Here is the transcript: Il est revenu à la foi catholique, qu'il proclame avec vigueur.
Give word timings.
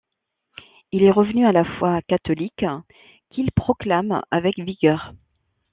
Il 0.91 1.03
est 1.03 1.11
revenu 1.11 1.45
à 1.45 1.51
la 1.51 1.63
foi 1.77 2.01
catholique, 2.07 2.65
qu'il 3.29 3.51
proclame 3.51 4.23
avec 4.31 4.57
vigueur. 4.57 5.13